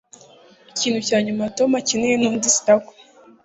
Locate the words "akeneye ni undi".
1.81-2.47